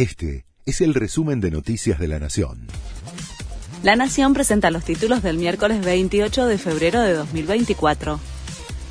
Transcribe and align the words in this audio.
Este 0.00 0.46
es 0.64 0.80
el 0.80 0.94
resumen 0.94 1.42
de 1.42 1.50
Noticias 1.50 1.98
de 1.98 2.08
la 2.08 2.18
Nación. 2.18 2.68
La 3.82 3.96
Nación 3.96 4.32
presenta 4.32 4.70
los 4.70 4.82
títulos 4.82 5.22
del 5.22 5.36
miércoles 5.36 5.84
28 5.84 6.46
de 6.46 6.56
febrero 6.56 7.02
de 7.02 7.12
2024. 7.12 8.18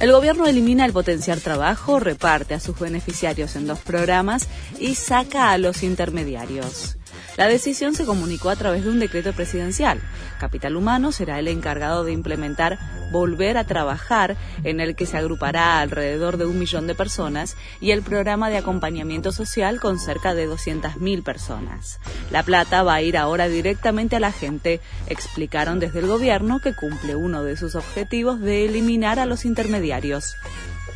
El 0.02 0.12
gobierno 0.12 0.46
elimina 0.46 0.86
el 0.86 0.94
potenciar 0.94 1.40
trabajo, 1.40 2.00
reparte 2.00 2.54
a 2.54 2.60
sus 2.60 2.80
beneficiarios 2.80 3.56
en 3.56 3.66
dos 3.66 3.80
programas 3.80 4.50
y 4.80 4.94
saca 4.94 5.52
a 5.52 5.58
los 5.58 5.82
intermediarios. 5.82 6.99
La 7.38 7.48
decisión 7.48 7.96
se 7.96 8.06
comunicó 8.06 8.50
a 8.50 8.56
través 8.56 8.84
de 8.84 8.90
un 8.90 9.00
decreto 9.00 9.34
presidencial. 9.34 10.02
Capital 10.40 10.76
Humano 10.76 11.12
será 11.12 11.40
el 11.40 11.48
encargado 11.48 12.04
de 12.04 12.12
implementar 12.12 12.78
Volver 13.12 13.58
a 13.58 13.64
Trabajar, 13.64 14.36
en 14.64 14.80
el 14.80 14.96
que 14.96 15.06
se 15.06 15.18
agrupará 15.18 15.80
alrededor 15.80 16.38
de 16.38 16.46
un 16.46 16.60
millón 16.60 16.86
de 16.88 16.96
personas, 16.96 17.56
y 17.80 17.92
el 17.92 18.02
programa 18.02 18.50
de 18.50 18.58
acompañamiento 18.58 19.32
social 19.32 19.80
con 19.80 20.00
cerca 20.00 20.34
de 20.34 20.50
200.000 20.50 21.24
personas. 21.24 22.00
La 22.30 22.44
plata 22.44 22.84
va 22.84 22.96
a 22.96 23.02
ir 23.02 23.18
ahora 23.18 23.48
directamente 23.48 24.18
a 24.18 24.20
la 24.20 24.32
gente, 24.32 24.82
explicaron 25.08 25.80
desde 25.80 26.00
el 26.00 26.08
gobierno 26.08 26.60
que 26.60 26.76
cumple 26.76 27.16
uno 27.16 27.44
de 27.44 27.58
sus 27.58 27.76
objetivos 27.76 28.40
de 28.42 28.66
eliminar 28.66 29.20
a 29.20 29.26
los 29.26 29.46
intermediarios. 29.46 30.36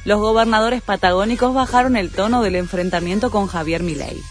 Los 0.06 0.20
gobernadores 0.20 0.82
patagónicos 0.82 1.54
bajaron 1.54 1.96
el 1.96 2.10
tono 2.12 2.42
del 2.42 2.56
enfrentamiento 2.56 3.32
con 3.32 3.48
Javier 3.48 3.84
Milei. 3.84 4.22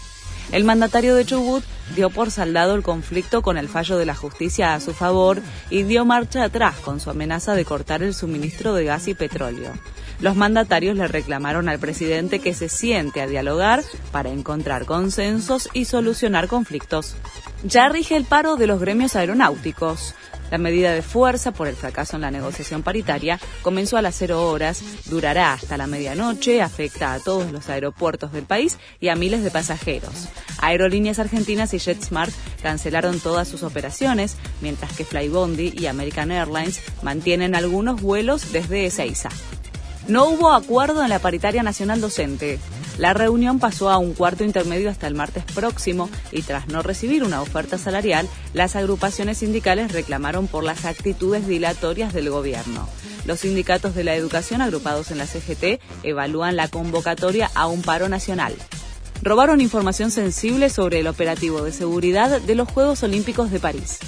El 0.53 0.65
mandatario 0.65 1.15
de 1.15 1.25
Chubut 1.25 1.63
dio 1.95 2.11
por 2.11 2.29
saldado 2.29 2.75
el 2.75 2.83
conflicto 2.83 3.41
con 3.41 3.57
el 3.57 3.67
fallo 3.67 3.97
de 3.97 4.05
la 4.05 4.13
justicia 4.13 4.75
a 4.75 4.79
su 4.79 4.93
favor 4.93 5.41
y 5.71 5.81
dio 5.81 6.05
marcha 6.05 6.43
atrás 6.43 6.75
con 6.77 6.99
su 6.99 7.09
amenaza 7.09 7.55
de 7.55 7.65
cortar 7.65 8.03
el 8.03 8.13
suministro 8.13 8.75
de 8.75 8.85
gas 8.85 9.07
y 9.07 9.15
petróleo. 9.15 9.73
Los 10.19 10.35
mandatarios 10.35 10.95
le 10.95 11.07
reclamaron 11.07 11.69
al 11.69 11.79
presidente 11.79 12.37
que 12.37 12.53
se 12.53 12.69
siente 12.69 13.19
a 13.19 13.25
dialogar 13.25 13.83
para 14.11 14.29
encontrar 14.29 14.85
consensos 14.85 15.69
y 15.73 15.85
solucionar 15.85 16.47
conflictos. 16.47 17.15
Ya 17.63 17.89
rige 17.89 18.15
el 18.15 18.25
paro 18.25 18.55
de 18.55 18.67
los 18.67 18.79
gremios 18.79 19.15
aeronáuticos. 19.15 20.13
La 20.53 20.59
medida 20.59 20.93
de 20.93 21.01
fuerza 21.01 21.51
por 21.51 21.67
el 21.67 21.75
fracaso 21.75 22.15
en 22.15 22.21
la 22.21 22.29
negociación 22.29 22.83
paritaria 22.83 23.39
comenzó 23.63 23.97
a 23.97 24.03
las 24.03 24.13
cero 24.13 24.51
horas, 24.51 24.83
durará 25.09 25.51
hasta 25.51 25.77
la 25.77 25.87
medianoche, 25.87 26.61
afecta 26.61 27.15
a 27.15 27.19
todos 27.19 27.51
los 27.51 27.69
aeropuertos 27.69 28.31
del 28.31 28.43
país 28.43 28.77
y 28.99 29.07
a 29.07 29.15
miles 29.15 29.43
de 29.43 29.49
pasajeros. 29.49 30.29
Aerolíneas 30.61 31.17
Argentinas 31.17 31.73
y 31.73 31.79
JetSmart 31.79 32.31
cancelaron 32.61 33.19
todas 33.19 33.47
sus 33.47 33.63
operaciones, 33.63 34.35
mientras 34.61 34.95
que 34.95 35.05
Flybondi 35.05 35.73
y 35.75 35.87
American 35.87 36.29
Airlines 36.29 36.81
mantienen 37.01 37.55
algunos 37.55 37.99
vuelos 37.99 38.51
desde 38.51 38.85
Ezeiza. 38.85 39.29
No 40.07 40.25
hubo 40.25 40.51
acuerdo 40.51 41.01
en 41.01 41.09
la 41.09 41.19
paritaria 41.19 41.63
nacional 41.63 42.01
docente. 42.01 42.59
La 42.97 43.13
reunión 43.13 43.59
pasó 43.59 43.89
a 43.89 43.97
un 43.97 44.13
cuarto 44.13 44.43
intermedio 44.43 44.89
hasta 44.89 45.07
el 45.07 45.15
martes 45.15 45.45
próximo 45.45 46.09
y 46.31 46.41
tras 46.41 46.67
no 46.67 46.83
recibir 46.83 47.23
una 47.23 47.41
oferta 47.41 47.77
salarial, 47.77 48.27
las 48.53 48.75
agrupaciones 48.75 49.39
sindicales 49.39 49.93
reclamaron 49.93 50.47
por 50.47 50.63
las 50.63 50.85
actitudes 50.85 51.47
dilatorias 51.47 52.13
del 52.13 52.29
gobierno. 52.29 52.87
Los 53.25 53.39
sindicatos 53.39 53.95
de 53.95 54.03
la 54.03 54.15
educación 54.15 54.61
agrupados 54.61 55.09
en 55.09 55.17
la 55.17 55.25
CGT 55.25 55.81
evalúan 56.03 56.55
la 56.55 56.67
convocatoria 56.67 57.49
a 57.55 57.67
un 57.67 57.81
paro 57.81 58.09
nacional 58.09 58.55
robaron 59.23 59.61
información 59.61 60.11
sensible 60.11 60.69
sobre 60.69 60.99
el 60.99 61.07
operativo 61.07 61.61
de 61.61 61.71
seguridad 61.71 62.41
de 62.41 62.55
los 62.55 62.69
Juegos 62.69 63.03
Olímpicos 63.03 63.51
de 63.51 63.59
París. 63.59 63.99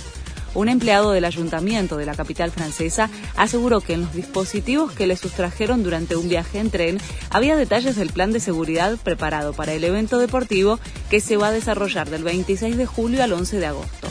Un 0.55 0.69
empleado 0.69 1.11
del 1.11 1.25
ayuntamiento 1.25 1.97
de 1.97 2.05
la 2.05 2.15
capital 2.15 2.49
francesa 2.49 3.09
aseguró 3.35 3.81
que 3.81 3.93
en 3.93 4.01
los 4.01 4.13
dispositivos 4.13 4.93
que 4.93 5.05
le 5.05 5.17
sustrajeron 5.17 5.83
durante 5.83 6.15
un 6.15 6.29
viaje 6.29 6.59
en 6.59 6.71
tren 6.71 6.97
había 7.29 7.57
detalles 7.57 7.97
del 7.97 8.09
plan 8.09 8.31
de 8.31 8.39
seguridad 8.39 8.97
preparado 8.97 9.51
para 9.51 9.73
el 9.73 9.83
evento 9.83 10.17
deportivo 10.17 10.79
que 11.09 11.19
se 11.19 11.35
va 11.35 11.49
a 11.49 11.51
desarrollar 11.51 12.09
del 12.09 12.23
26 12.23 12.77
de 12.77 12.85
julio 12.85 13.21
al 13.21 13.33
11 13.33 13.59
de 13.59 13.65
agosto. 13.65 14.07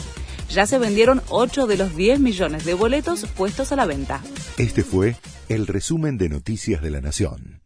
Ya 0.51 0.67
se 0.67 0.77
vendieron 0.77 1.23
8 1.29 1.65
de 1.65 1.77
los 1.77 1.95
10 1.95 2.19
millones 2.19 2.63
de 2.63 2.75
boletos 2.75 3.25
puestos 3.35 3.71
a 3.71 3.75
la 3.75 3.85
venta. 3.85 4.21
Este 4.57 4.83
fue 4.83 5.17
el 5.49 5.65
resumen 5.65 6.19
de 6.19 6.29
Noticias 6.29 6.81
de 6.81 6.91
la 6.91 7.01
Nación. 7.01 7.64